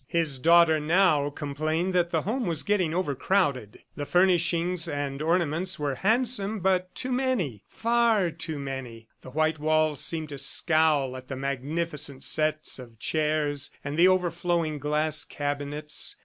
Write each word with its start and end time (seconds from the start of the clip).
His 0.07 0.39
daughter 0.39 0.79
now 0.79 1.29
complained 1.29 1.93
that 1.93 2.09
the 2.09 2.23
home 2.23 2.47
was 2.47 2.63
getting 2.63 2.91
overcrowded. 2.91 3.81
The 3.95 4.07
furnishings 4.07 4.87
and 4.87 5.21
ornaments 5.21 5.77
were 5.77 5.93
handsome, 5.93 6.59
but 6.59 6.95
too 6.95 7.11
many... 7.11 7.61
far 7.69 8.31
too 8.31 8.57
many! 8.57 9.09
The 9.21 9.29
white 9.29 9.59
walls 9.59 9.99
seemed 10.03 10.29
to 10.29 10.39
scowl 10.39 11.15
at 11.15 11.27
the 11.27 11.35
magnificent 11.35 12.23
sets 12.23 12.79
of 12.79 12.97
chairs 12.97 13.69
and 13.83 13.95
the 13.95 14.07
overflowing 14.07 14.79
glass 14.79 15.23
cabinets. 15.23 16.15